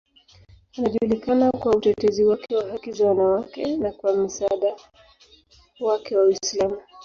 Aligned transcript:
Anajulikana 0.77 1.51
kwa 1.51 1.75
utetezi 1.75 2.23
wake 2.25 2.55
wa 2.55 2.69
haki 2.69 2.91
za 2.91 3.07
wanawake 3.07 3.77
na 3.77 3.91
kwa 3.91 4.13
msaada 4.17 4.75
wake 5.79 6.17
wa 6.17 6.23
Uislamu. 6.23 6.77